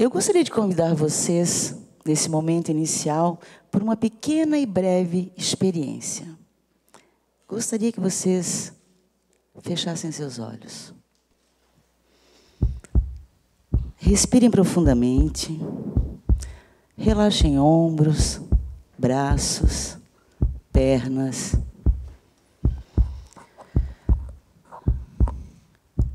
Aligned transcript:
Eu 0.00 0.08
gostaria 0.08 0.42
de 0.42 0.50
convidar 0.50 0.94
vocês, 0.94 1.76
nesse 2.06 2.30
momento 2.30 2.70
inicial, 2.70 3.38
por 3.70 3.82
uma 3.82 3.96
pequena 3.96 4.58
e 4.58 4.64
breve 4.64 5.30
experiência. 5.36 6.26
Gostaria 7.46 7.92
que 7.92 8.00
vocês 8.00 8.72
fechassem 9.60 10.10
seus 10.10 10.38
olhos. 10.38 10.94
Respirem 13.98 14.50
profundamente. 14.50 15.60
Relaxem 17.02 17.58
ombros, 17.58 18.42
braços, 18.98 19.96
pernas. 20.70 21.54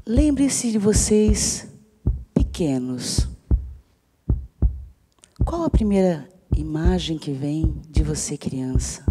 Lembre-se 0.05 0.71
de 0.71 0.77
vocês 0.77 1.67
pequenos 2.35 3.27
qual 5.43 5.63
a 5.63 5.69
primeira 5.71 6.29
imagem 6.55 7.17
que 7.17 7.31
vem 7.31 7.81
de 7.89 8.03
você, 8.03 8.37
criança? 8.37 9.03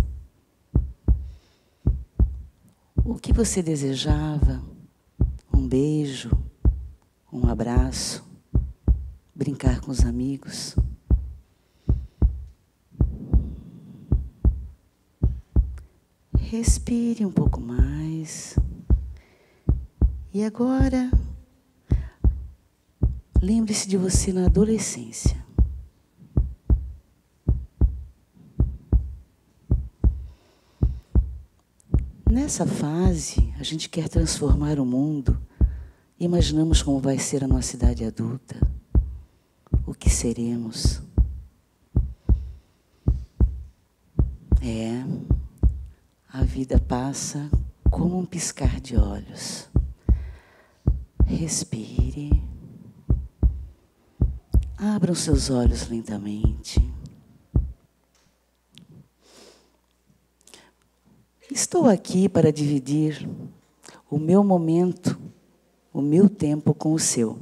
O 3.04 3.16
que 3.16 3.32
você 3.32 3.60
desejava? 3.60 4.62
Um 5.52 5.66
beijo? 5.66 6.30
Um 7.32 7.48
abraço? 7.48 8.24
Brincar 9.34 9.80
com 9.80 9.90
os 9.90 10.04
amigos? 10.04 10.76
Respire 16.50 17.24
um 17.24 17.32
pouco 17.32 17.58
mais. 17.58 18.54
E 20.32 20.44
agora, 20.44 21.10
lembre-se 23.40 23.88
de 23.88 23.96
você 23.96 24.30
na 24.30 24.44
adolescência. 24.44 25.42
Nessa 32.30 32.66
fase, 32.66 33.52
a 33.58 33.62
gente 33.62 33.88
quer 33.88 34.08
transformar 34.08 34.78
o 34.78 34.84
mundo. 34.84 35.40
Imaginamos 36.20 36.82
como 36.82 37.00
vai 37.00 37.18
ser 37.18 37.42
a 37.42 37.48
nossa 37.48 37.74
idade 37.74 38.04
adulta, 38.04 38.56
o 39.86 39.94
que 39.94 40.10
seremos. 40.10 41.00
É, 44.60 45.33
a 46.34 46.42
vida 46.42 46.80
passa 46.80 47.48
como 47.88 48.18
um 48.18 48.26
piscar 48.26 48.80
de 48.80 48.96
olhos. 48.96 49.68
Respire. 51.24 52.42
Abra 54.76 55.12
os 55.12 55.20
seus 55.20 55.48
olhos 55.48 55.88
lentamente. 55.88 56.80
Estou 61.48 61.86
aqui 61.88 62.28
para 62.28 62.50
dividir 62.50 63.28
o 64.10 64.18
meu 64.18 64.42
momento, 64.42 65.16
o 65.92 66.02
meu 66.02 66.28
tempo 66.28 66.74
com 66.74 66.94
o 66.94 66.98
seu. 66.98 67.38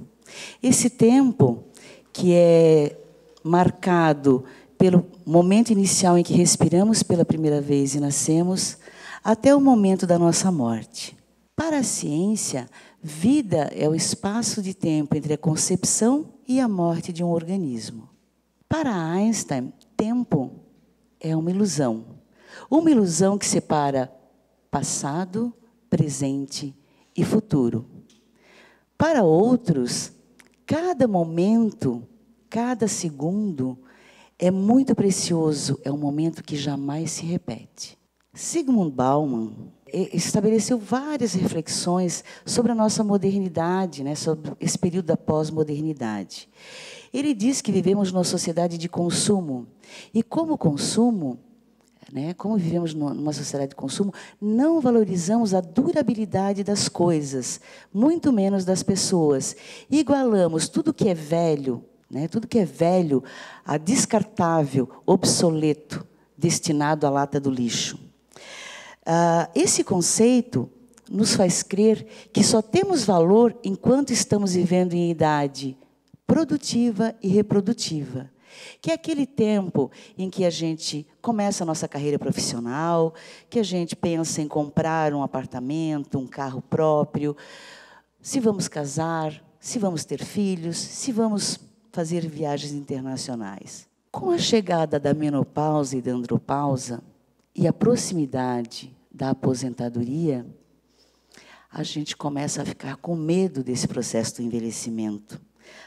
Esse 0.63 0.91
tempo 0.91 1.65
que 2.13 2.35
é 2.35 3.01
marcado 3.43 4.45
pelo 4.83 5.07
momento 5.25 5.71
inicial 5.71 6.19
em 6.19 6.25
que 6.25 6.35
respiramos 6.35 7.05
pela 7.05 7.25
primeira 7.25 7.61
vez 7.61 7.95
e 7.95 8.01
nascemos, 8.01 8.79
até 9.23 9.55
o 9.55 9.61
momento 9.61 10.09
da 10.09 10.19
nossa 10.19 10.51
morte. 10.51 11.17
Para 11.55 11.79
a 11.79 11.83
ciência, 11.85 12.69
vida 13.01 13.71
é 13.77 13.89
o 13.89 13.95
espaço 13.95 14.61
de 14.61 14.75
tempo 14.75 15.17
entre 15.17 15.35
a 15.35 15.39
concepção 15.39 16.31
e 16.49 16.59
a 16.59 16.67
morte 16.67 17.13
de 17.13 17.23
um 17.23 17.31
organismo. 17.31 18.09
Para 18.69 18.93
Einstein, 18.93 19.73
tempo 19.97 20.51
é 21.21 21.37
uma 21.37 21.53
ilusão. 21.53 22.05
Uma 22.69 22.91
ilusão 22.91 23.39
que 23.39 23.47
separa 23.47 24.13
passado, 24.69 25.55
presente 25.89 26.75
e 27.17 27.25
futuro. 27.25 27.87
Para 28.99 29.23
outros, 29.23 30.11
cada 30.67 31.07
momento, 31.07 32.03
cada 32.51 32.89
segundo 32.89 33.79
é 34.43 34.51
muito 34.51 34.93
precioso, 34.93 35.79
é 35.85 35.93
um 35.93 35.97
momento 35.97 36.43
que 36.43 36.57
jamais 36.57 37.13
se 37.13 37.25
repete. 37.25 37.97
Sigmund 38.35 38.91
Bauman 38.91 39.53
estabeleceu 40.13 40.79
várias 40.79 41.33
reflexões 41.33 42.25
sobre 42.45 42.73
a 42.73 42.75
nossa 42.75 43.05
modernidade, 43.05 44.03
né, 44.03 44.17
sobre 44.17 44.51
esse 44.59 44.77
período 44.77 45.07
da 45.07 45.17
pós-modernidade. 45.17 46.49
Ele 47.15 47.35
diz 47.35 47.61
que 47.61 47.71
vivemos 47.71 48.11
numa 48.11 48.25
sociedade 48.25 48.79
de 48.79 48.89
consumo 48.89 49.69
e, 50.13 50.25
como 50.25 50.59
consumo, 50.59 51.39
né? 52.13 52.35
Como 52.35 52.57
vivemos 52.57 52.93
numa 52.93 53.33
sociedade 53.33 53.71
de 53.71 53.77
consumo, 53.77 54.13
não 54.41 54.81
valorizamos 54.81 55.55
a 55.55 55.61
durabilidade 55.61 56.65
das 56.65 56.89
coisas, 56.89 57.61
muito 57.95 58.33
menos 58.33 58.65
das 58.65 58.83
pessoas. 58.83 59.57
Igualamos 59.89 60.69
tudo 60.69 60.93
que 60.93 61.09
é 61.09 61.15
velho, 61.15 61.85
né? 62.13 62.29
tudo 62.29 62.47
que 62.47 62.59
é 62.59 62.65
velho, 62.65 63.25
descartável, 63.83 64.89
obsoleto, 65.07 66.07
destinado 66.37 67.07
à 67.07 67.11
lata 67.11 67.41
do 67.41 67.51
lixo. 67.51 67.99
Ah, 69.05 69.49
esse 69.55 69.83
conceito 69.83 70.71
nos 71.11 71.35
faz 71.35 71.63
crer 71.63 72.07
que 72.33 72.45
só 72.45 72.61
temos 72.61 73.05
valor 73.05 73.57
enquanto 73.65 74.13
estamos 74.13 74.55
vivendo 74.55 74.93
em 74.93 75.11
idade 75.11 75.77
produtiva 76.27 77.15
e 77.23 77.29
reprodutiva 77.29 78.31
que 78.81 78.91
é 78.91 78.95
aquele 78.95 79.27
tempo 79.27 79.91
em 80.17 80.29
que 80.29 80.45
a 80.45 80.51
gente 80.51 81.07
começa 81.21 81.65
a 81.65 81.67
nossa 81.67 81.89
carreira 81.89 82.19
profissional, 82.19 83.15
que 83.49 83.59
a 83.59 83.63
gente 83.63 83.97
pensa 83.97 84.43
em 84.43 84.49
comprar 84.49 85.15
um 85.15 85.23
apartamento, 85.23 86.19
um 86.19 86.27
carro 86.27 86.61
próprio, 86.63 87.37
se 88.21 88.41
vamos 88.41 88.69
casar, 88.69 89.43
se 89.59 89.79
vamos 89.79 90.05
ter 90.05 90.23
filhos, 90.23 90.77
se 90.77 91.13
vamos 91.13 91.59
fazer 91.93 92.27
viagens 92.27 92.73
internacionais. 92.73 93.87
Com 94.11 94.31
a 94.31 94.39
chegada 94.39 94.99
da 94.99 95.15
menopausa 95.15 95.97
e 95.97 96.03
da 96.03 96.13
andropausa 96.13 97.03
e 97.55 97.69
a 97.69 97.73
proximidade 97.73 98.97
da 99.11 99.31
aposentadoria, 99.31 100.47
a 101.71 101.83
gente 101.83 102.17
começa 102.17 102.63
a 102.63 102.65
ficar 102.65 102.97
com 102.97 103.15
medo 103.15 103.63
desse 103.63 103.87
processo 103.87 104.37
do 104.37 104.43
envelhecimento. 104.43 105.41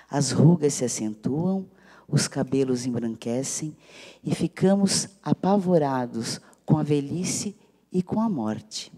As 0.10 0.32
rugas 0.32 0.76
se 0.76 0.86
acentuam, 0.86 1.68
os 2.08 2.28
cabelos 2.28 2.86
embranquecem 2.86 3.76
e 4.24 4.34
ficamos 4.34 5.08
apavorados 5.22 6.40
com 6.66 6.78
a 6.78 6.84
velhice 6.84 7.56
e 7.92 8.02
com 8.02 8.20
a 8.20 8.30
morte. 8.30 8.92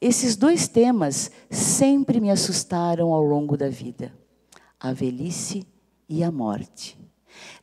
Esses 0.00 0.36
dois 0.36 0.68
temas 0.68 1.30
sempre 1.50 2.20
me 2.20 2.30
assustaram 2.30 3.12
ao 3.12 3.22
longo 3.22 3.56
da 3.56 3.68
vida: 3.68 4.12
a 4.78 4.92
velhice 4.92 5.58
e 5.60 5.77
a 6.24 6.30
morte. 6.30 6.98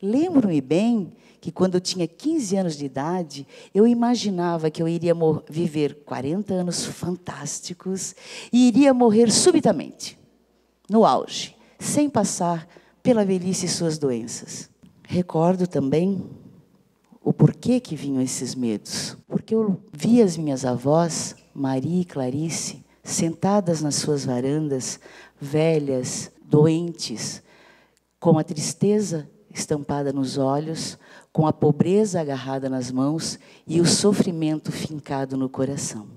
Lembro-me 0.01 0.61
bem 0.61 1.13
que 1.41 1.51
quando 1.51 1.75
eu 1.75 1.81
tinha 1.81 2.07
15 2.07 2.57
anos 2.57 2.75
de 2.75 2.85
idade, 2.85 3.47
eu 3.73 3.85
imaginava 3.85 4.71
que 4.71 4.81
eu 4.81 4.87
iria 4.87 5.13
viver 5.49 6.03
40 6.05 6.53
anos 6.53 6.85
fantásticos 6.85 8.15
e 8.51 8.67
iria 8.67 8.93
morrer 8.93 9.31
subitamente, 9.31 10.17
no 10.89 11.05
auge, 11.05 11.55
sem 11.79 12.09
passar 12.09 12.67
pela 13.03 13.23
velhice 13.23 13.67
e 13.67 13.69
suas 13.69 13.97
doenças. 13.97 14.69
Recordo 15.03 15.67
também 15.67 16.27
o 17.25 17.33
porquê 17.33 17.79
que 17.79 17.95
vinham 17.95 18.21
esses 18.21 18.55
medos. 18.55 19.17
Porque 19.27 19.53
eu 19.53 19.79
vi 19.91 20.21
as 20.21 20.37
minhas 20.37 20.63
avós, 20.63 21.35
Maria 21.53 22.01
e 22.01 22.05
Clarice, 22.05 22.83
sentadas 23.03 23.81
nas 23.81 23.95
suas 23.95 24.25
varandas, 24.25 24.99
velhas, 25.39 26.31
doentes, 26.43 27.43
com 28.25 28.39
a 28.39 28.43
tristeza 28.43 29.29
estampada 29.53 30.11
nos 30.11 30.35
olhos, 30.35 30.97
com 31.31 31.45
a 31.45 31.53
pobreza 31.53 32.19
agarrada 32.19 32.67
nas 32.67 32.89
mãos 32.89 33.37
e 33.67 33.79
o 33.79 33.85
sofrimento 33.85 34.71
fincado 34.71 35.37
no 35.37 35.47
coração. 35.47 36.07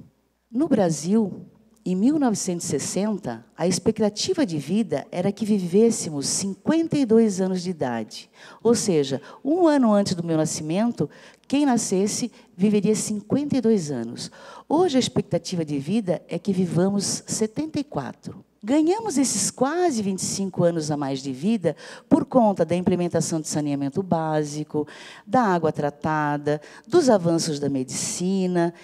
No 0.50 0.68
Brasil, 0.68 1.42
em 1.84 1.94
1960, 1.94 3.44
a 3.54 3.66
expectativa 3.66 4.46
de 4.46 4.56
vida 4.56 5.06
era 5.12 5.30
que 5.30 5.44
vivêssemos 5.44 6.26
52 6.28 7.42
anos 7.42 7.62
de 7.62 7.68
idade. 7.68 8.30
Ou 8.62 8.74
seja, 8.74 9.20
um 9.44 9.66
ano 9.66 9.92
antes 9.92 10.14
do 10.14 10.24
meu 10.24 10.38
nascimento, 10.38 11.10
quem 11.46 11.66
nascesse 11.66 12.32
viveria 12.56 12.94
52 12.94 13.90
anos. 13.90 14.30
Hoje, 14.66 14.96
a 14.96 15.00
expectativa 15.00 15.62
de 15.62 15.78
vida 15.78 16.22
é 16.26 16.38
que 16.38 16.54
vivamos 16.54 17.22
74. 17.26 18.47
Ganhamos 18.62 19.16
esses 19.16 19.52
quase 19.52 20.02
25 20.02 20.64
anos 20.64 20.90
a 20.90 20.96
mais 20.96 21.22
de 21.22 21.32
vida 21.32 21.76
por 22.08 22.24
conta 22.24 22.64
da 22.64 22.74
implementação 22.74 23.40
de 23.40 23.46
saneamento 23.46 24.02
básico, 24.02 24.86
da 25.24 25.42
água 25.42 25.70
tratada, 25.70 26.60
dos 26.86 27.08
avanços 27.08 27.60
da 27.60 27.68
medicina 27.68 28.74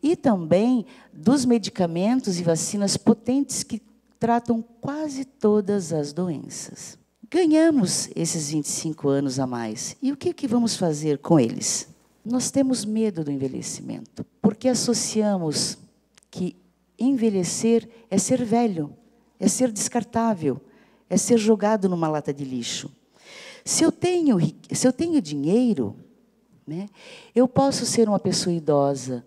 e 0.00 0.14
também 0.14 0.86
dos 1.12 1.44
medicamentos 1.44 2.38
e 2.38 2.44
vacinas 2.44 2.96
potentes 2.96 3.64
que 3.64 3.82
tratam 4.20 4.64
quase 4.80 5.24
todas 5.24 5.92
as 5.92 6.12
doenças. 6.12 6.96
Ganhamos 7.28 8.10
esses 8.14 8.50
25 8.50 9.08
anos 9.08 9.40
a 9.40 9.46
mais. 9.48 9.96
E 10.00 10.12
o 10.12 10.16
que, 10.16 10.32
que 10.32 10.46
vamos 10.46 10.76
fazer 10.76 11.18
com 11.18 11.40
eles? 11.40 11.88
Nós 12.24 12.52
temos 12.52 12.84
medo 12.84 13.24
do 13.24 13.32
envelhecimento, 13.32 14.24
porque 14.40 14.68
associamos 14.68 15.76
que 16.30 16.54
envelhecer 16.96 17.88
é 18.08 18.16
ser 18.16 18.44
velho 18.44 18.96
é 19.38 19.48
ser 19.48 19.70
descartável, 19.70 20.60
é 21.08 21.16
ser 21.16 21.38
jogado 21.38 21.88
numa 21.88 22.08
lata 22.08 22.32
de 22.32 22.44
lixo. 22.44 22.90
Se 23.64 23.82
eu 23.82 23.90
tenho, 23.90 24.38
se 24.70 24.86
eu 24.86 24.92
tenho 24.92 25.20
dinheiro, 25.20 25.96
né, 26.66 26.88
eu 27.34 27.48
posso 27.48 27.86
ser 27.86 28.08
uma 28.08 28.18
pessoa 28.18 28.54
idosa, 28.54 29.24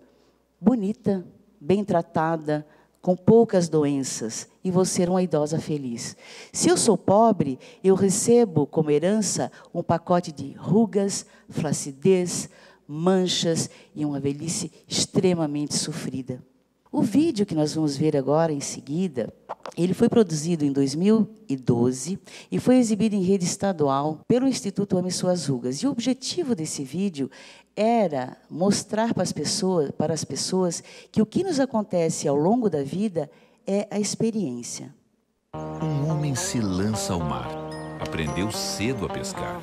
bonita, 0.60 1.26
bem 1.60 1.84
tratada, 1.84 2.66
com 3.00 3.16
poucas 3.16 3.68
doenças, 3.68 4.48
e 4.62 4.70
vou 4.70 4.84
ser 4.84 5.08
uma 5.08 5.22
idosa 5.22 5.58
feliz. 5.58 6.16
Se 6.52 6.68
eu 6.68 6.76
sou 6.76 6.96
pobre, 6.96 7.58
eu 7.82 7.94
recebo 7.94 8.66
como 8.66 8.90
herança 8.90 9.50
um 9.72 9.82
pacote 9.82 10.32
de 10.32 10.52
rugas, 10.52 11.24
flacidez, 11.48 12.48
manchas 12.86 13.70
e 13.94 14.04
uma 14.04 14.18
velhice 14.18 14.72
extremamente 14.86 15.74
sofrida. 15.74 16.42
O 16.90 17.02
vídeo 17.02 17.46
que 17.46 17.54
nós 17.54 17.74
vamos 17.74 17.96
ver 17.96 18.16
agora 18.16 18.52
em 18.52 18.60
seguida, 18.60 19.32
ele 19.76 19.94
foi 19.94 20.08
produzido 20.08 20.64
em 20.64 20.72
2012 20.72 22.18
e 22.50 22.58
foi 22.58 22.76
exibido 22.76 23.14
em 23.14 23.22
rede 23.22 23.44
estadual 23.44 24.20
pelo 24.26 24.48
Instituto 24.48 24.96
Ame 24.96 25.10
Suas 25.10 25.46
Rugas. 25.46 25.78
E 25.78 25.86
o 25.86 25.90
objetivo 25.90 26.54
desse 26.54 26.84
vídeo 26.84 27.30
era 27.76 28.36
mostrar 28.50 29.14
para 29.14 29.22
as 29.22 29.32
pessoas, 29.32 29.90
para 29.92 30.12
as 30.12 30.24
pessoas 30.24 30.82
que 31.12 31.22
o 31.22 31.26
que 31.26 31.44
nos 31.44 31.60
acontece 31.60 32.26
ao 32.26 32.36
longo 32.36 32.68
da 32.68 32.82
vida 32.82 33.30
é 33.66 33.86
a 33.90 34.00
experiência. 34.00 34.94
Um 35.54 36.10
homem 36.10 36.34
se 36.34 36.60
lança 36.60 37.12
ao 37.12 37.20
mar. 37.20 37.48
Aprendeu 38.00 38.50
cedo 38.50 39.06
a 39.06 39.08
pescar. 39.08 39.60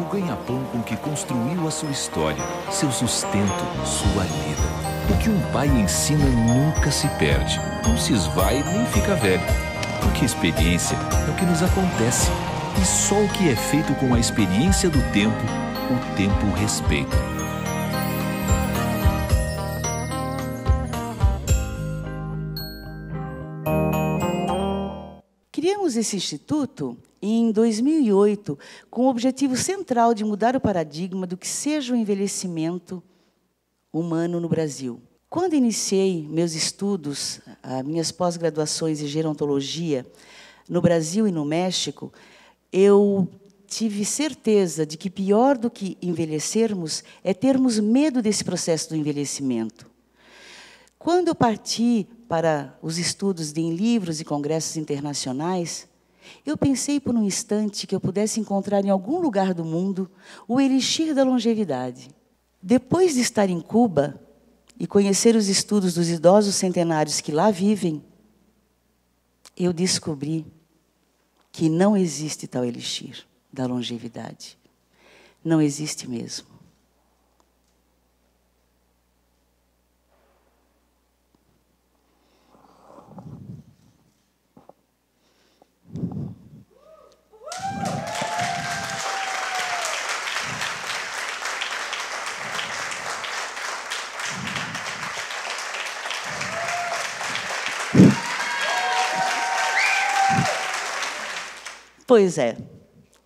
O 0.00 0.04
ganha-pão 0.12 0.64
com 0.72 0.82
que 0.82 0.96
construiu 0.96 1.66
a 1.66 1.70
sua 1.70 1.90
história, 1.90 2.42
seu 2.70 2.90
sustento, 2.90 3.64
sua 3.84 4.24
vida. 4.24 4.93
O 5.06 5.18
que 5.18 5.28
um 5.28 5.52
pai 5.52 5.68
ensina 5.68 6.24
nunca 6.24 6.90
se 6.90 7.06
perde, 7.18 7.60
não 7.86 7.94
se 7.94 8.14
esvai 8.14 8.62
nem 8.62 8.86
fica 8.86 9.14
velho. 9.14 9.42
Porque 10.00 10.24
experiência 10.24 10.96
é 10.96 11.30
o 11.30 11.36
que 11.36 11.44
nos 11.44 11.62
acontece. 11.62 12.30
E 12.80 12.86
só 12.86 13.14
o 13.22 13.28
que 13.28 13.50
é 13.50 13.54
feito 13.54 13.94
com 13.96 14.14
a 14.14 14.18
experiência 14.18 14.88
do 14.88 14.98
tempo, 15.12 15.36
o 15.90 16.16
tempo 16.16 16.46
respeita. 16.58 17.14
Criamos 25.52 25.96
esse 25.96 26.16
instituto 26.16 26.96
em 27.20 27.52
2008 27.52 28.58
com 28.90 29.02
o 29.02 29.10
objetivo 29.10 29.54
central 29.54 30.14
de 30.14 30.24
mudar 30.24 30.56
o 30.56 30.60
paradigma 30.60 31.26
do 31.26 31.36
que 31.36 31.46
seja 31.46 31.92
o 31.92 31.96
envelhecimento 31.96 33.02
humano 33.98 34.40
no 34.40 34.48
Brasil. 34.48 35.00
Quando 35.30 35.54
iniciei 35.54 36.26
meus 36.28 36.54
estudos, 36.54 37.40
minhas 37.84 38.12
pós-graduações 38.12 39.00
em 39.00 39.06
gerontologia, 39.06 40.06
no 40.68 40.80
Brasil 40.80 41.26
e 41.26 41.32
no 41.32 41.44
México, 41.44 42.12
eu 42.72 43.28
tive 43.66 44.04
certeza 44.04 44.84
de 44.86 44.96
que 44.96 45.10
pior 45.10 45.56
do 45.58 45.70
que 45.70 45.96
envelhecermos 46.00 47.02
é 47.22 47.34
termos 47.34 47.78
medo 47.78 48.20
desse 48.22 48.44
processo 48.44 48.90
do 48.90 48.96
envelhecimento. 48.96 49.90
Quando 50.98 51.28
eu 51.28 51.34
parti 51.34 52.06
para 52.28 52.78
os 52.80 52.98
estudos 52.98 53.52
em 53.56 53.74
livros 53.74 54.20
e 54.20 54.24
congressos 54.24 54.76
internacionais, 54.76 55.86
eu 56.46 56.56
pensei 56.56 56.98
por 56.98 57.14
um 57.14 57.24
instante 57.24 57.86
que 57.86 57.94
eu 57.94 58.00
pudesse 58.00 58.40
encontrar 58.40 58.84
em 58.84 58.90
algum 58.90 59.20
lugar 59.20 59.52
do 59.52 59.64
mundo 59.64 60.10
o 60.48 60.60
elixir 60.60 61.14
da 61.14 61.22
longevidade. 61.22 62.08
Depois 62.66 63.12
de 63.12 63.20
estar 63.20 63.50
em 63.50 63.60
Cuba 63.60 64.18
e 64.80 64.86
conhecer 64.86 65.36
os 65.36 65.48
estudos 65.48 65.92
dos 65.92 66.08
idosos 66.08 66.54
centenários 66.54 67.20
que 67.20 67.30
lá 67.30 67.50
vivem, 67.50 68.02
eu 69.54 69.70
descobri 69.70 70.46
que 71.52 71.68
não 71.68 71.94
existe 71.94 72.46
tal 72.46 72.64
elixir 72.64 73.26
da 73.52 73.66
longevidade. 73.66 74.56
Não 75.44 75.60
existe 75.60 76.08
mesmo. 76.08 76.46
Pois 102.14 102.38
é, 102.38 102.56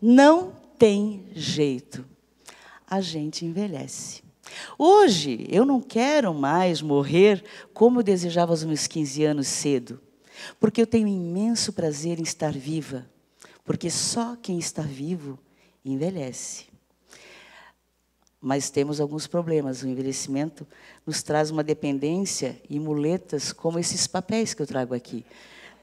não 0.01 0.51
tem 0.79 1.29
jeito. 1.35 2.07
A 2.87 3.03
gente 3.03 3.45
envelhece. 3.45 4.23
Hoje, 4.79 5.47
eu 5.51 5.67
não 5.67 5.79
quero 5.79 6.33
mais 6.33 6.81
morrer 6.81 7.45
como 7.75 7.99
eu 7.99 8.03
desejava 8.03 8.51
aos 8.51 8.65
meus 8.65 8.87
15 8.87 9.25
anos 9.25 9.47
cedo, 9.47 10.01
porque 10.59 10.81
eu 10.81 10.87
tenho 10.87 11.07
imenso 11.07 11.71
prazer 11.75 12.19
em 12.19 12.23
estar 12.23 12.51
viva, 12.51 13.07
porque 13.63 13.91
só 13.91 14.35
quem 14.41 14.59
está 14.59 14.81
vivo 14.81 15.39
envelhece. 15.85 16.65
Mas 18.41 18.71
temos 18.71 19.03
alguns 19.03 19.27
problemas. 19.27 19.83
O 19.83 19.87
envelhecimento 19.87 20.67
nos 21.05 21.23
traz 21.23 21.51
uma 21.51 21.63
dependência 21.63 22.59
e 22.71 22.81
muletas 22.81 23.53
como 23.53 23.79
esses 23.79 24.07
papéis 24.07 24.55
que 24.55 24.63
eu 24.63 24.67
trago 24.67 24.95
aqui. 24.95 25.27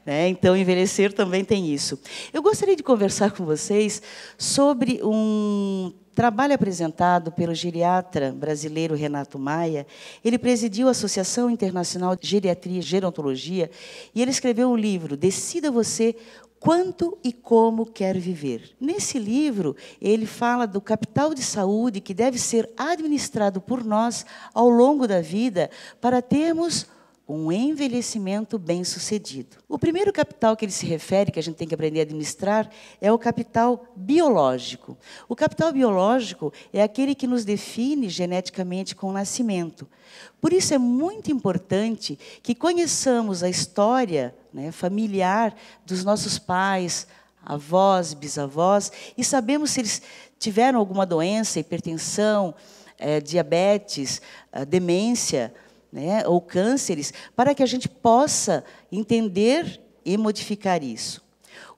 Né? 0.06 0.28
Então, 0.28 0.56
envelhecer 0.56 1.12
também 1.12 1.44
tem 1.44 1.74
isso. 1.74 2.00
Eu 2.32 2.40
gostaria 2.40 2.76
de 2.76 2.82
conversar 2.82 3.32
com 3.32 3.44
vocês 3.44 4.00
sobre 4.38 5.00
um 5.02 5.92
trabalho 6.14 6.54
apresentado 6.54 7.32
pelo 7.32 7.52
geriatra 7.52 8.32
brasileiro 8.32 8.94
Renato 8.94 9.36
Maia. 9.36 9.84
Ele 10.24 10.38
presidiu 10.38 10.86
a 10.86 10.92
Associação 10.92 11.50
Internacional 11.50 12.14
de 12.14 12.26
Geriatria 12.26 12.78
e 12.78 12.82
Gerontologia 12.82 13.68
e 14.14 14.22
ele 14.22 14.30
escreveu 14.30 14.70
um 14.70 14.76
livro, 14.76 15.16
Decida 15.16 15.70
Você 15.72 16.14
quanto 16.58 17.18
e 17.22 17.32
como 17.32 17.84
quer 17.84 18.16
viver. 18.16 18.70
Nesse 18.80 19.18
livro, 19.18 19.76
ele 20.00 20.24
fala 20.24 20.66
do 20.66 20.80
capital 20.80 21.34
de 21.34 21.42
saúde 21.42 22.00
que 22.00 22.14
deve 22.14 22.38
ser 22.38 22.70
administrado 22.76 23.60
por 23.60 23.84
nós 23.84 24.24
ao 24.54 24.68
longo 24.68 25.06
da 25.06 25.20
vida 25.20 25.68
para 26.00 26.22
termos 26.22 26.86
um 27.28 27.50
envelhecimento 27.50 28.56
bem-sucedido. 28.56 29.56
O 29.68 29.78
primeiro 29.78 30.12
capital 30.12 30.56
que 30.56 30.64
ele 30.64 30.72
se 30.72 30.86
refere, 30.86 31.32
que 31.32 31.40
a 31.40 31.42
gente 31.42 31.56
tem 31.56 31.66
que 31.66 31.74
aprender 31.74 31.98
a 32.00 32.02
administrar, 32.02 32.70
é 33.00 33.10
o 33.10 33.18
capital 33.18 33.84
biológico. 33.96 34.96
O 35.28 35.34
capital 35.34 35.72
biológico 35.72 36.52
é 36.72 36.82
aquele 36.82 37.16
que 37.16 37.26
nos 37.26 37.44
define 37.44 38.08
geneticamente 38.08 38.94
com 38.94 39.08
o 39.08 39.12
nascimento. 39.12 39.88
Por 40.40 40.52
isso 40.52 40.72
é 40.72 40.78
muito 40.78 41.32
importante 41.32 42.16
que 42.42 42.54
conheçamos 42.54 43.42
a 43.42 43.48
história 43.48 44.32
né, 44.52 44.70
familiar 44.70 45.52
dos 45.84 46.04
nossos 46.04 46.38
pais, 46.38 47.08
avós, 47.44 48.14
bisavós, 48.14 48.92
e 49.18 49.24
sabemos 49.24 49.70
se 49.70 49.80
eles 49.80 50.02
tiveram 50.38 50.78
alguma 50.78 51.04
doença, 51.04 51.58
hipertensão, 51.58 52.54
é, 52.98 53.20
diabetes, 53.20 54.22
demência, 54.68 55.52
né, 55.92 56.26
ou 56.26 56.40
cânceres, 56.40 57.12
para 57.34 57.54
que 57.54 57.62
a 57.62 57.66
gente 57.66 57.88
possa 57.88 58.64
entender 58.90 59.80
e 60.04 60.16
modificar 60.16 60.82
isso. 60.82 61.24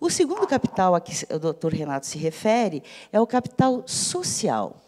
O 0.00 0.10
segundo 0.10 0.46
capital 0.46 0.94
a 0.94 1.00
que 1.00 1.12
o 1.32 1.38
doutor 1.38 1.72
Renato 1.72 2.06
se 2.06 2.18
refere 2.18 2.82
é 3.12 3.20
o 3.20 3.26
capital 3.26 3.82
social. 3.86 4.80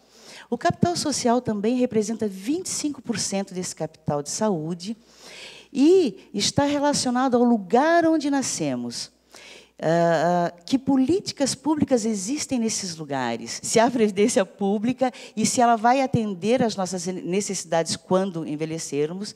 O 0.49 0.57
capital 0.57 0.95
social 0.95 1.41
também 1.41 1.77
representa 1.77 2.27
25% 2.27 3.53
desse 3.53 3.75
capital 3.75 4.21
de 4.21 4.29
saúde 4.29 4.97
e 5.71 6.29
está 6.33 6.65
relacionado 6.65 7.35
ao 7.35 7.43
lugar 7.43 8.05
onde 8.05 8.29
nascemos. 8.29 9.11
Uh, 9.81 10.53
que 10.63 10.77
políticas 10.77 11.55
públicas 11.55 12.05
existem 12.05 12.59
nesses 12.59 12.95
lugares? 12.95 13.59
Se 13.63 13.79
há 13.79 13.89
previdência 13.89 14.45
pública 14.45 15.11
e 15.35 15.43
se 15.43 15.59
ela 15.59 15.75
vai 15.75 16.03
atender 16.03 16.61
às 16.61 16.75
nossas 16.75 17.07
necessidades 17.07 17.95
quando 17.95 18.47
envelhecermos, 18.47 19.33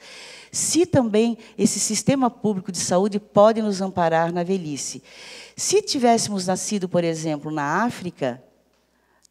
se 0.52 0.86
também 0.86 1.36
esse 1.58 1.80
sistema 1.80 2.30
público 2.30 2.72
de 2.72 2.78
saúde 2.78 3.20
pode 3.20 3.60
nos 3.60 3.82
amparar 3.82 4.32
na 4.32 4.44
velhice. 4.44 5.02
Se 5.58 5.82
tivéssemos 5.82 6.46
nascido, 6.46 6.88
por 6.88 7.04
exemplo, 7.04 7.50
na 7.50 7.84
África, 7.84 8.40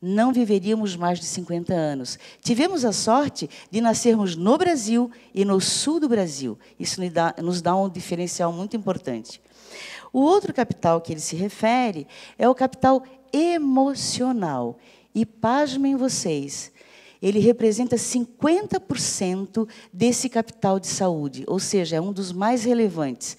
não 0.03 0.33
viveríamos 0.33 0.97
mais 0.97 1.21
de 1.21 1.27
50 1.27 1.73
anos. 1.73 2.19
Tivemos 2.43 2.85
a 2.85 2.93
sorte 2.93 3.49
de 3.71 3.81
nascermos 3.81 4.35
no 4.35 4.59
Brasil 4.59 5.11
e 5.33 5.45
no 5.45 5.61
sul 5.61 6.01
do 6.01 6.09
Brasil. 6.09 6.59
Isso 6.77 7.01
nos 7.01 7.13
dá, 7.13 7.35
nos 7.41 7.63
dá 7.63 7.77
um 7.77 7.89
diferencial 7.89 8.53
muito 8.53 8.77
importante. 8.77 9.41
O 10.15 10.21
outro 10.21 10.55
capital 10.55 11.01
que 11.01 11.13
ele 11.13 11.19
se 11.19 11.35
refere 11.35 12.07
é 12.39 12.49
o 12.49 12.55
capital 12.55 13.03
emocional. 13.33 14.79
E 15.13 15.27
pasmem 15.27 15.97
vocês, 15.97 16.71
ele 17.21 17.41
representa 17.41 17.97
50% 17.97 19.69
desse 19.93 20.29
capital 20.29 20.79
de 20.79 20.87
saúde, 20.87 21.43
ou 21.49 21.59
seja, 21.59 21.97
é 21.97 22.01
um 22.01 22.13
dos 22.13 22.31
mais 22.31 22.63
relevantes. 22.63 23.37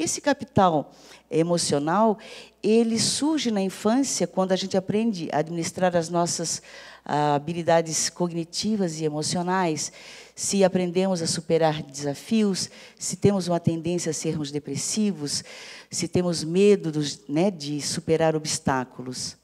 Esse 0.00 0.22
capital 0.22 0.94
emocional, 1.30 2.18
ele 2.62 2.98
surge 2.98 3.50
na 3.50 3.60
infância 3.60 4.26
quando 4.26 4.52
a 4.52 4.56
gente 4.56 4.74
aprende 4.74 5.28
a 5.30 5.40
administrar 5.40 5.94
as 5.94 6.08
nossas 6.08 6.62
ah, 7.04 7.34
habilidades 7.34 8.08
cognitivas 8.08 8.98
e 8.98 9.04
emocionais, 9.04 9.92
se 10.34 10.64
aprendemos 10.64 11.20
a 11.20 11.26
superar 11.26 11.82
desafios, 11.82 12.70
se 12.98 13.14
temos 13.14 13.46
uma 13.46 13.60
tendência 13.60 14.08
a 14.08 14.14
sermos 14.14 14.50
depressivos, 14.50 15.44
se 15.90 16.08
temos 16.08 16.42
medo 16.42 16.90
dos, 16.90 17.20
né, 17.28 17.50
de 17.50 17.78
superar 17.82 18.34
obstáculos. 18.34 19.36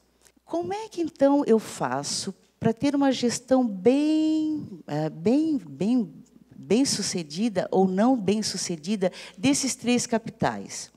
Como 0.43 0.73
é 0.73 0.89
que 0.89 1.01
então 1.01 1.43
eu 1.45 1.59
faço 1.59 2.33
para 2.59 2.73
ter 2.73 2.95
uma 2.95 3.11
gestão 3.11 3.63
bem, 3.63 4.67
ah, 4.87 5.11
bem, 5.11 5.61
bem, 5.69 6.11
bem 6.67 6.83
sucedida 6.83 7.65
ou 7.71 7.87
não 7.87 8.17
bem 8.17 8.43
sucedida 8.43 9.09
desses 9.37 9.73
três 9.73 10.05
capitais? 10.05 10.91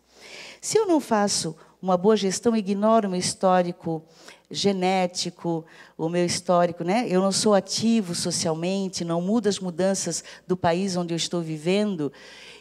Se 0.61 0.77
eu 0.77 0.87
não 0.87 0.99
faço 0.99 1.57
uma 1.81 1.97
boa 1.97 2.17
gestão, 2.17 2.57
ignoro 2.57 3.07
o 3.07 3.11
meu 3.11 3.21
histórico 3.21 4.03
genético, 4.51 5.65
o 5.97 6.09
meu 6.09 6.27
histórico, 6.27 6.83
né? 6.83 7.07
Eu 7.09 7.21
não 7.23 7.31
sou 7.31 7.55
ativo 7.55 8.17
socialmente, 8.17 9.05
não 9.05 9.23
mudo 9.23 9.49
as 9.49 9.61
mudanças 9.61 10.25
do 10.45 10.57
país 10.57 10.97
onde 10.97 11.15
eu 11.15 11.17
estou 11.17 11.41
vivendo 11.41 12.13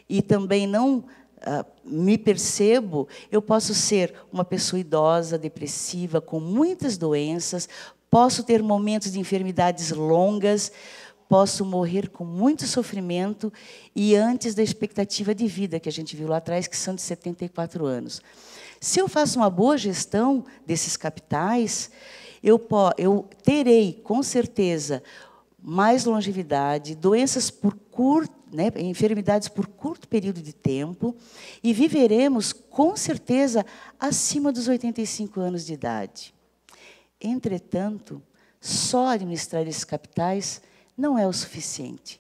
e 0.08 0.22
também 0.22 0.68
não 0.68 0.98
uh, 0.98 1.66
me 1.84 2.16
percebo, 2.16 3.08
eu 3.32 3.42
posso 3.42 3.74
ser 3.74 4.14
uma 4.32 4.46
pessoa 4.46 4.80
idosa, 4.80 5.36
depressiva, 5.36 6.22
com 6.22 6.40
muitas 6.40 6.96
doenças, 6.96 7.68
posso 8.10 8.44
ter 8.44 8.62
momentos 8.62 9.12
de 9.12 9.20
enfermidades 9.20 9.92
longas, 9.92 10.72
posso 11.30 11.64
morrer 11.64 12.10
com 12.10 12.26
muito 12.26 12.66
sofrimento 12.66 13.54
e 13.96 14.16
antes 14.16 14.56
da 14.56 14.64
expectativa 14.64 15.36
de 15.36 15.46
vida 15.46 15.80
que 15.80 15.88
a 15.88 15.92
gente 15.92 16.16
viu 16.16 16.28
lá 16.28 16.38
atrás, 16.38 16.66
que 16.66 16.76
são 16.76 16.96
de 16.96 17.04
74 17.04 17.86
anos. 17.86 18.20
Se 18.82 19.00
eu 19.00 19.08
faço 19.08 19.38
uma 19.38 19.50
boa 19.50 19.78
gestão 19.78 20.44
desses 20.66 20.98
capitais, 20.98 21.92
eu, 22.42 22.60
eu 22.98 23.30
terei, 23.44 23.94
com 24.04 24.24
certeza, 24.24 25.04
mais 25.62 26.04
longevidade, 26.04 26.96
doenças 26.96 27.52
por 27.52 27.76
curto, 27.76 28.34
né, 28.52 28.72
enfermidades 28.78 29.48
por 29.48 29.68
curto 29.68 30.08
período 30.08 30.42
de 30.42 30.54
tempo, 30.54 31.16
e 31.62 31.74
viveremos, 31.74 32.52
com 32.52 32.98
certeza, 32.98 33.64
acima 34.00 34.52
dos 34.52 34.68
85 34.68 35.40
anos 35.40 35.64
de 35.64 35.74
idade. 35.74 36.34
Entretanto, 37.22 38.20
só 38.60 39.10
administrar 39.10 39.68
esses 39.68 39.84
capitais 39.84 40.62
não 41.00 41.18
é 41.18 41.26
o 41.26 41.34
suficiente. 41.34 42.20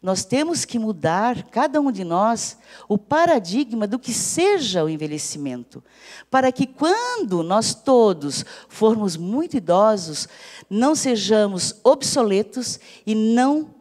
Nós 0.00 0.24
temos 0.24 0.64
que 0.64 0.78
mudar, 0.78 1.42
cada 1.44 1.80
um 1.80 1.90
de 1.90 2.04
nós, 2.04 2.56
o 2.88 2.96
paradigma 2.96 3.86
do 3.86 3.98
que 3.98 4.12
seja 4.12 4.84
o 4.84 4.88
envelhecimento, 4.88 5.82
para 6.30 6.52
que 6.52 6.66
quando 6.66 7.42
nós 7.42 7.74
todos 7.74 8.44
formos 8.68 9.16
muito 9.16 9.56
idosos, 9.56 10.28
não 10.68 10.94
sejamos 10.94 11.74
obsoletos 11.82 12.78
e 13.06 13.14
não 13.14 13.74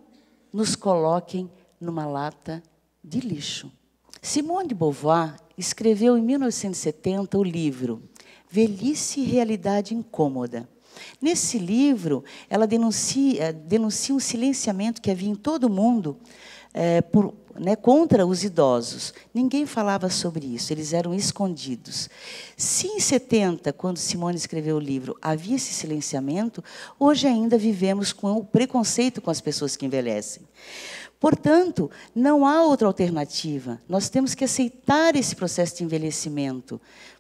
nos 0.52 0.76
coloquem 0.76 1.50
numa 1.80 2.06
lata 2.06 2.62
de 3.04 3.20
lixo. 3.20 3.72
Simone 4.22 4.70
de 4.70 4.76
Beauvoir 4.76 5.36
escreveu 5.58 6.18
em 6.18 6.22
1970 6.22 7.38
o 7.38 7.44
livro 7.44 8.02
Velhice 8.50 9.22
e 9.22 9.26
Realidade 9.26 9.94
Incômoda. 9.94 10.68
Nesse 11.22 11.58
livro, 11.58 12.24
ela 12.50 12.66
denuncia, 12.66 13.54
denuncia 13.54 14.16
um 14.16 14.20
silenciamento 14.20 15.02
que 15.02 15.12
havia 15.12 15.30
em 15.30 15.36
todo 15.36 15.66
o 15.66 15.70
mundo 15.70 16.18
é, 16.74 17.02
por, 17.02 17.34
né, 17.60 17.76
contra 17.76 18.26
os 18.26 18.44
idosos. 18.44 19.14
Ninguém 19.34 19.66
falava 19.66 20.10
sobre 20.10 20.46
isso, 20.46 20.72
eles 20.72 20.94
eram 20.94 21.14
escondidos. 21.14 22.10
Se 22.56 22.88
em 22.88 23.00
70, 23.00 23.74
quando 23.74 23.98
Simone 23.98 24.38
escreveu 24.38 24.78
o 24.78 24.80
livro, 24.80 25.18
havia 25.22 25.56
esse 25.56 25.74
silenciamento, 25.74 26.64
hoje 27.00 27.28
ainda 27.28 27.58
vivemos 27.58 28.14
com 28.14 28.32
o 28.34 28.44
preconceito 28.44 29.22
com 29.22 29.30
as 29.30 29.42
pessoas 29.42 29.76
que 29.76 29.86
envelhecem. 29.86 30.44
Portanto, 31.20 31.92
não 32.16 32.46
há 32.46 32.64
outra 32.64 32.88
alternativa. 32.88 33.82
Nós 33.90 34.08
temos 34.08 34.34
que 34.34 34.46
aceitar 34.46 35.18
esse 35.18 35.36
processo 35.36 35.76
de 35.76 35.84
envelhecimento, 35.84 36.80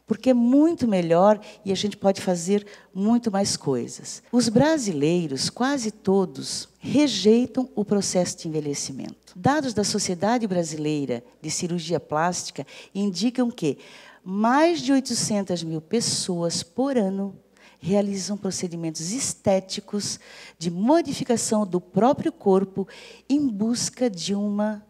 porque 0.09 0.31
é 0.31 0.33
muito 0.33 0.87
melhor 0.87 1.39
e 1.63 1.71
a 1.71 1.75
gente 1.75 1.95
pode 1.95 2.19
fazer 2.19 2.65
muito 2.91 3.31
mais 3.31 3.55
coisas. 3.55 4.23
Os 4.31 4.49
brasileiros, 4.49 5.51
quase 5.51 5.91
todos, 5.91 6.67
rejeitam 6.79 7.69
o 7.75 7.85
processo 7.85 8.39
de 8.39 8.47
envelhecimento. 8.47 9.35
Dados 9.35 9.71
da 9.71 9.83
Sociedade 9.83 10.47
Brasileira 10.47 11.23
de 11.39 11.51
Cirurgia 11.51 11.99
Plástica 11.99 12.65
indicam 12.93 13.51
que 13.51 13.77
mais 14.23 14.81
de 14.81 14.91
800 14.91 15.61
mil 15.61 15.79
pessoas 15.79 16.63
por 16.63 16.97
ano 16.97 17.37
realizam 17.79 18.35
procedimentos 18.35 19.11
estéticos 19.11 20.19
de 20.57 20.71
modificação 20.71 21.67
do 21.67 21.79
próprio 21.79 22.31
corpo 22.31 22.87
em 23.29 23.47
busca 23.47 24.09
de 24.09 24.33
uma 24.33 24.83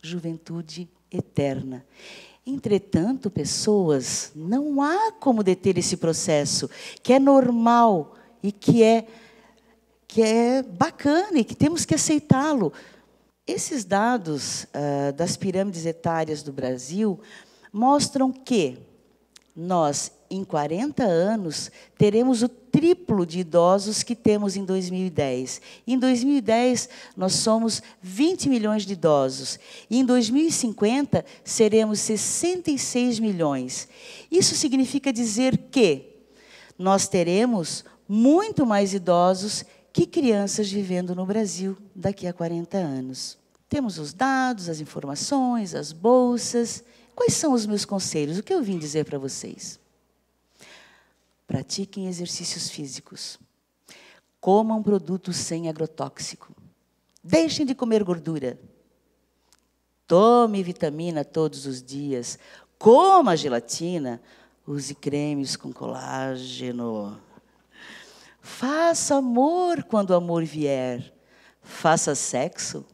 juventude 0.00 0.88
eterna. 1.10 1.84
Entretanto, 2.50 3.30
pessoas, 3.30 4.32
não 4.34 4.80
há 4.80 5.12
como 5.12 5.42
deter 5.42 5.76
esse 5.76 5.98
processo, 5.98 6.70
que 7.02 7.12
é 7.12 7.18
normal 7.18 8.14
e 8.42 8.50
que 8.50 8.82
é 8.82 9.06
que 10.06 10.22
é 10.22 10.62
bacana 10.62 11.38
e 11.38 11.44
que 11.44 11.54
temos 11.54 11.84
que 11.84 11.94
aceitá-lo. 11.94 12.72
Esses 13.46 13.84
dados 13.84 14.64
uh, 14.64 15.12
das 15.14 15.36
pirâmides 15.36 15.84
etárias 15.84 16.42
do 16.42 16.50
Brasil 16.50 17.20
mostram 17.70 18.32
que 18.32 18.78
nós, 19.54 20.10
em 20.30 20.44
40 20.44 21.02
anos, 21.04 21.70
teremos 21.96 22.42
o 22.42 22.48
triplo 22.48 23.24
de 23.24 23.40
idosos 23.40 24.02
que 24.02 24.14
temos 24.14 24.56
em 24.56 24.64
2010. 24.64 25.60
Em 25.86 25.98
2010, 25.98 26.88
nós 27.16 27.34
somos 27.34 27.82
20 28.02 28.48
milhões 28.48 28.84
de 28.84 28.92
idosos. 28.92 29.58
E 29.88 29.98
em 29.98 30.04
2050, 30.04 31.24
seremos 31.42 32.00
66 32.00 33.18
milhões. 33.18 33.88
Isso 34.30 34.54
significa 34.54 35.12
dizer 35.12 35.56
que 35.70 36.04
nós 36.78 37.08
teremos 37.08 37.84
muito 38.08 38.64
mais 38.64 38.94
idosos 38.94 39.64
que 39.92 40.06
crianças 40.06 40.70
vivendo 40.70 41.14
no 41.14 41.26
Brasil 41.26 41.76
daqui 41.94 42.26
a 42.26 42.32
40 42.32 42.76
anos. 42.76 43.38
Temos 43.68 43.98
os 43.98 44.12
dados, 44.12 44.68
as 44.68 44.80
informações, 44.80 45.74
as 45.74 45.92
bolsas. 45.92 46.84
Quais 47.14 47.34
são 47.34 47.52
os 47.52 47.66
meus 47.66 47.84
conselhos? 47.84 48.38
O 48.38 48.42
que 48.42 48.54
eu 48.54 48.62
vim 48.62 48.78
dizer 48.78 49.04
para 49.04 49.18
vocês? 49.18 49.78
Pratiquem 51.48 52.06
exercícios 52.06 52.68
físicos. 52.68 53.40
Comam 54.38 54.82
produtos 54.82 55.34
sem 55.36 55.66
agrotóxico. 55.66 56.54
Deixem 57.24 57.64
de 57.64 57.74
comer 57.74 58.04
gordura. 58.04 58.60
Tome 60.06 60.62
vitamina 60.62 61.24
todos 61.24 61.64
os 61.64 61.82
dias. 61.82 62.38
Coma 62.78 63.34
gelatina. 63.34 64.20
Use 64.66 64.94
cremes 64.94 65.56
com 65.56 65.72
colágeno. 65.72 67.18
Faça 68.42 69.16
amor 69.16 69.84
quando 69.84 70.10
o 70.10 70.16
amor 70.16 70.44
vier. 70.44 71.14
Faça 71.62 72.14
sexo 72.14 72.84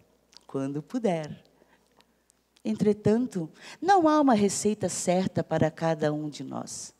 quando 0.46 0.80
puder. 0.80 1.42
Entretanto, 2.64 3.50
não 3.82 4.06
há 4.06 4.20
uma 4.20 4.34
receita 4.34 4.88
certa 4.88 5.42
para 5.42 5.72
cada 5.72 6.12
um 6.12 6.28
de 6.28 6.44
nós. 6.44 6.94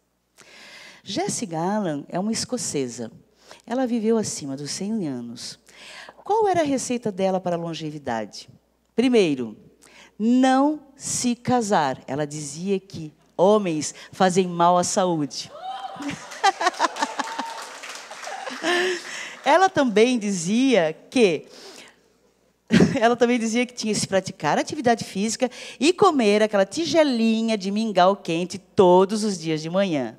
Jessie 1.07 1.47
Garland 1.47 2.07
é 2.09 2.19
uma 2.19 2.33
escocesa. 2.33 3.13
Ela 3.67 3.87
viveu 3.87 4.17
acima 4.17 4.57
dos 4.57 4.71
100 4.71 5.07
anos. 5.07 5.59
Qual 6.25 6.49
era 6.49 6.63
a 6.63 6.65
receita 6.65 7.13
dela 7.13 7.39
para 7.39 7.57
a 7.57 7.59
longevidade? 7.59 8.49
Primeiro, 8.97 9.55
não 10.19 10.81
se 10.97 11.37
casar. 11.37 12.03
Ela 12.07 12.27
dizia 12.27 12.81
que 12.81 13.13
Homens 13.37 13.95
fazem 14.13 14.49
mal 14.49 14.79
à 14.79 14.85
saúde. 14.85 15.53
Ela 19.45 19.69
também 19.69 20.19
dizia 20.19 20.97
que 21.11 21.45
ela 22.99 23.15
também 23.15 23.39
dizia 23.39 23.67
que 23.67 23.75
tinha 23.75 23.93
que 23.93 24.01
se 24.01 24.09
praticar 24.09 24.59
atividade 24.59 25.05
física 25.05 25.51
e 25.79 25.93
comer 25.93 26.43
aquela 26.43 26.65
tigelinha 26.65 27.59
de 27.59 27.71
mingau 27.71 28.17
quente 28.17 28.57
todos 28.57 29.23
os 29.23 29.39
dias 29.39 29.61
de 29.61 29.69
manhã. 29.69 30.19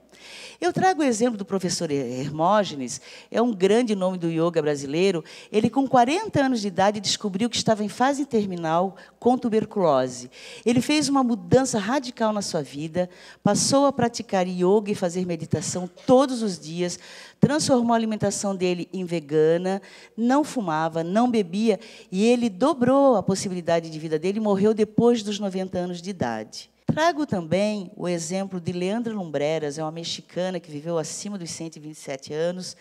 Eu 0.66 0.74
trago 0.74 1.04
o 1.04 1.06
exemplo 1.06 1.38
do 1.38 1.46
professor 1.46 1.92
Hermógenes, 1.92 3.00
é 3.30 3.40
um 3.40 3.54
grande 3.54 3.94
nome 3.94 4.18
do 4.18 4.28
yoga 4.28 4.64
brasileiro. 4.64 5.24
Ele, 5.52 5.70
com 5.70 5.88
40 5.88 6.44
anos 6.44 6.62
de 6.62 6.70
idade, 6.70 7.00
descobriu 7.00 7.48
que 7.52 7.56
estava 7.56 7.84
em 7.84 7.88
fase 7.88 8.26
terminal 8.26 8.96
com 9.20 9.38
tuberculose. 9.38 10.32
Ele 10.66 10.82
fez 10.82 11.08
uma 11.08 11.24
mudança 11.24 11.78
radical 11.78 12.34
na 12.34 12.42
sua 12.42 12.64
vida, 12.64 13.08
passou 13.44 13.86
a 13.86 13.94
praticar 13.94 14.48
yoga 14.48 14.90
e 14.90 14.96
fazer 14.96 15.24
meditação 15.24 15.88
todos 16.08 16.42
os 16.42 16.58
dias, 16.58 16.98
transformou 17.40 17.94
a 17.94 17.96
alimentação 17.96 18.56
dele 18.56 18.90
em 18.92 19.06
vegana, 19.06 19.80
não 20.18 20.44
fumava, 20.44 21.04
não 21.04 21.30
bebia, 21.30 21.80
e 22.12 22.26
ele 22.26 22.50
dobrou 22.50 23.18
a 23.18 23.22
possibilidade 23.22 23.88
de 23.92 24.00
vida 24.00 24.18
dele 24.18 24.40
e 24.40 24.42
morreu 24.42 24.74
depois 24.74 25.22
dos 25.22 25.38
90 25.38 25.78
anos 25.78 26.02
de 26.02 26.10
idade. 26.10 26.74
Trago 26.86 27.26
também 27.26 27.92
o 27.96 28.08
exemplo 28.08 28.60
de 28.62 28.72
Leandra 28.72 29.14
Lumbreras, 29.14 29.78
é 29.80 29.84
uma 29.84 29.92
mexicana 29.92 30.60
que 30.60 30.70
viveu 30.70 30.98
acima 31.00 31.38
dos 31.38 31.50
127 31.50 32.32
anos, 32.32 32.78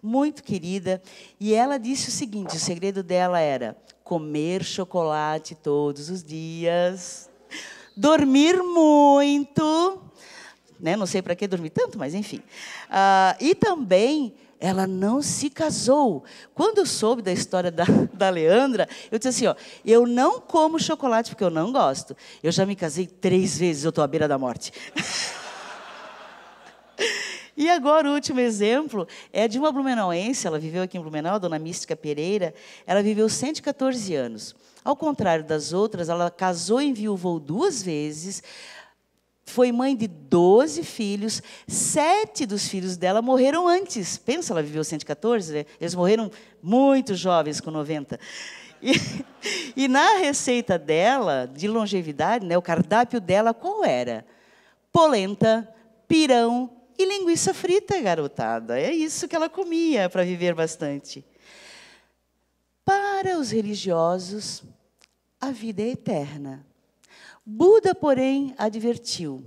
muito 0.00 0.44
querida, 0.44 1.02
e 1.40 1.52
ela 1.52 1.76
disse 1.76 2.08
o 2.08 2.12
seguinte: 2.12 2.56
o 2.56 2.60
segredo 2.60 3.02
dela 3.02 3.40
era 3.40 3.76
comer 4.04 4.62
chocolate 4.62 5.56
todos 5.56 6.08
os 6.08 6.22
dias, 6.22 7.28
dormir 7.96 8.62
muito, 8.62 10.02
né? 10.78 10.96
não 10.96 11.04
sei 11.04 11.20
para 11.20 11.34
que 11.34 11.48
dormir 11.48 11.70
tanto, 11.70 11.98
mas 11.98 12.14
enfim, 12.14 12.38
uh, 12.88 13.36
e 13.40 13.56
também 13.56 14.34
ela 14.60 14.86
não 14.86 15.22
se 15.22 15.50
casou. 15.50 16.24
Quando 16.54 16.78
eu 16.78 16.86
soube 16.86 17.22
da 17.22 17.32
história 17.32 17.70
da, 17.70 17.84
da 18.12 18.30
Leandra, 18.30 18.88
eu 19.10 19.18
disse 19.18 19.28
assim: 19.28 19.46
ó, 19.46 19.54
eu 19.84 20.06
não 20.06 20.40
como 20.40 20.80
chocolate 20.80 21.30
porque 21.30 21.44
eu 21.44 21.50
não 21.50 21.72
gosto. 21.72 22.16
Eu 22.42 22.50
já 22.50 22.66
me 22.66 22.74
casei 22.74 23.06
três 23.06 23.58
vezes, 23.58 23.84
eu 23.84 23.90
estou 23.90 24.02
à 24.02 24.06
beira 24.06 24.26
da 24.26 24.38
morte. 24.38 24.72
e 27.56 27.70
agora 27.70 28.10
o 28.10 28.14
último 28.14 28.40
exemplo 28.40 29.06
é 29.32 29.46
de 29.46 29.58
uma 29.58 29.70
blumenauense, 29.70 30.46
ela 30.46 30.58
viveu 30.58 30.82
aqui 30.82 30.98
em 30.98 31.00
Blumenau, 31.00 31.36
a 31.36 31.38
dona 31.38 31.58
Mística 31.58 31.94
Pereira. 31.94 32.52
Ela 32.86 33.02
viveu 33.02 33.28
114 33.28 34.14
anos. 34.14 34.56
Ao 34.84 34.96
contrário 34.96 35.44
das 35.44 35.72
outras, 35.72 36.08
ela 36.08 36.30
casou 36.30 36.80
e 36.80 36.86
enviou 36.86 37.38
duas 37.38 37.82
vezes. 37.82 38.42
Foi 39.48 39.72
mãe 39.72 39.96
de 39.96 40.06
12 40.06 40.82
filhos, 40.82 41.42
sete 41.66 42.44
dos 42.44 42.68
filhos 42.68 42.98
dela 42.98 43.22
morreram 43.22 43.66
antes. 43.66 44.18
Pensa, 44.18 44.52
ela 44.52 44.62
viveu 44.62 44.84
114, 44.84 45.54
né? 45.54 45.66
eles 45.80 45.94
morreram 45.94 46.30
muito 46.62 47.14
jovens, 47.14 47.58
com 47.58 47.70
90. 47.70 48.20
E, 48.82 48.92
e, 49.74 49.88
na 49.88 50.18
receita 50.18 50.78
dela, 50.78 51.50
de 51.50 51.66
longevidade, 51.66 52.44
né, 52.44 52.58
o 52.58 52.62
cardápio 52.62 53.22
dela, 53.22 53.54
qual 53.54 53.86
era? 53.86 54.26
Polenta, 54.92 55.66
pirão 56.06 56.70
e 56.98 57.06
linguiça 57.06 57.54
frita, 57.54 57.98
garotada. 58.02 58.78
É 58.78 58.92
isso 58.92 59.26
que 59.26 59.34
ela 59.34 59.48
comia 59.48 60.10
para 60.10 60.24
viver 60.24 60.54
bastante. 60.54 61.24
Para 62.84 63.38
os 63.38 63.50
religiosos, 63.50 64.62
a 65.40 65.50
vida 65.50 65.80
é 65.80 65.88
eterna. 65.88 66.67
Buda, 67.50 67.94
porém, 67.94 68.54
advertiu: 68.58 69.42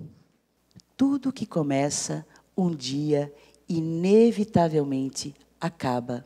tudo 0.98 1.31
que 1.31 1.46
começa 1.46 2.25
um 2.58 2.75
dia 2.75 3.31
inevitavelmente 3.70 5.36
acaba. 5.60 6.25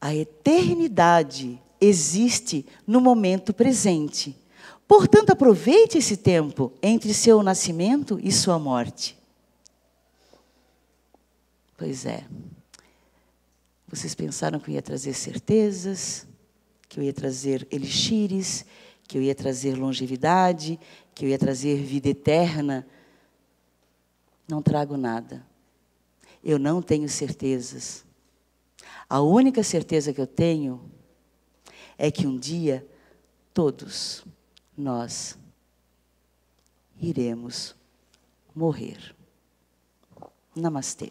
A 0.00 0.14
eternidade 0.14 1.60
existe 1.78 2.64
no 2.86 2.98
momento 2.98 3.52
presente. 3.52 4.34
Portanto, 4.88 5.32
aproveite 5.32 5.98
esse 5.98 6.16
tempo 6.16 6.72
entre 6.82 7.12
seu 7.12 7.42
nascimento 7.42 8.18
e 8.22 8.32
sua 8.32 8.58
morte. 8.58 9.18
Pois 11.76 12.06
é. 12.06 12.24
Vocês 13.86 14.14
pensaram 14.14 14.58
que 14.58 14.70
eu 14.70 14.76
ia 14.76 14.82
trazer 14.82 15.12
certezas, 15.12 16.26
que 16.88 16.98
eu 16.98 17.04
ia 17.04 17.12
trazer 17.12 17.68
elixires, 17.70 18.64
que 19.06 19.18
eu 19.18 19.22
ia 19.22 19.34
trazer 19.34 19.76
longevidade, 19.76 20.78
que 21.14 21.24
eu 21.24 21.28
ia 21.28 21.38
trazer 21.38 21.82
vida 21.82 22.08
eterna. 22.08 22.86
Não 24.48 24.62
trago 24.62 24.96
nada. 24.96 25.46
Eu 26.42 26.58
não 26.58 26.82
tenho 26.82 27.08
certezas. 27.08 28.04
A 29.08 29.20
única 29.20 29.62
certeza 29.62 30.12
que 30.12 30.20
eu 30.20 30.26
tenho 30.26 30.90
é 31.96 32.10
que 32.10 32.26
um 32.26 32.38
dia 32.38 32.86
todos 33.52 34.24
nós 34.76 35.38
iremos 37.00 37.74
morrer. 38.54 39.14
Namastê. 40.54 41.10